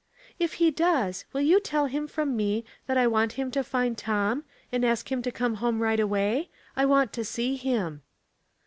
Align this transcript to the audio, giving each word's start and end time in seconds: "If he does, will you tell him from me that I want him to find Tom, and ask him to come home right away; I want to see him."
"If 0.39 0.53
he 0.53 0.71
does, 0.71 1.25
will 1.31 1.41
you 1.41 1.59
tell 1.59 1.85
him 1.85 2.07
from 2.07 2.35
me 2.35 2.65
that 2.87 2.97
I 2.97 3.05
want 3.05 3.33
him 3.33 3.51
to 3.51 3.63
find 3.63 3.95
Tom, 3.95 4.43
and 4.71 4.83
ask 4.83 5.11
him 5.11 5.21
to 5.21 5.31
come 5.31 5.57
home 5.61 5.79
right 5.79 5.99
away; 5.99 6.49
I 6.75 6.85
want 6.87 7.13
to 7.13 7.23
see 7.23 7.55
him." 7.55 8.01